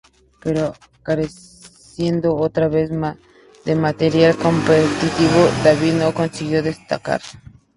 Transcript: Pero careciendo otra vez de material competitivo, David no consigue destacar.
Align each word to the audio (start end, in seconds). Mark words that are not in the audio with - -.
Pero 0.39 0.73
careciendo 1.03 2.35
otra 2.35 2.67
vez 2.67 2.89
de 3.65 3.75
material 3.75 4.35
competitivo, 4.35 5.47
David 5.63 5.93
no 5.93 6.11
consigue 6.11 6.63
destacar. 6.63 7.21